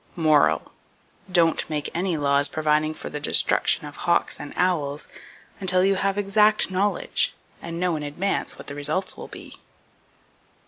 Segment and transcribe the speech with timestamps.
[0.15, 0.71] Moral:
[1.31, 5.07] Don't make any laws providing for the destruction of hawks and owls
[5.59, 9.57] until you have exact knowledge, and know in advance what the results will be.